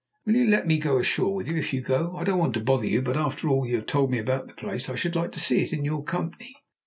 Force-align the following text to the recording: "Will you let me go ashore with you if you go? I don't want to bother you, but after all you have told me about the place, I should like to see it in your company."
"Will 0.25 0.35
you 0.35 0.47
let 0.47 0.65
me 0.65 0.79
go 0.79 0.97
ashore 0.97 1.35
with 1.35 1.47
you 1.47 1.57
if 1.57 1.73
you 1.73 1.81
go? 1.81 2.17
I 2.17 2.23
don't 2.23 2.39
want 2.39 2.55
to 2.55 2.59
bother 2.59 2.87
you, 2.87 3.03
but 3.03 3.15
after 3.17 3.47
all 3.49 3.67
you 3.67 3.75
have 3.75 3.85
told 3.85 4.09
me 4.09 4.17
about 4.17 4.47
the 4.47 4.55
place, 4.55 4.89
I 4.89 4.95
should 4.95 5.15
like 5.15 5.31
to 5.33 5.39
see 5.39 5.61
it 5.63 5.73
in 5.73 5.85
your 5.85 6.03
company." 6.03 6.55